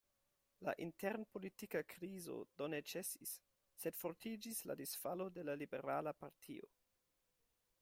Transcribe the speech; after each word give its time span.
La 0.67 0.73
intern-politika 0.85 1.81
krizo 1.93 2.37
do 2.61 2.69
ne 2.75 2.79
ĉesis, 2.93 3.35
sed 3.83 4.01
fortiĝis 4.01 4.65
la 4.71 4.79
disfalo 4.83 5.31
de 5.39 5.47
la 5.51 5.59
Liberala 5.63 6.17
partio. 6.25 6.75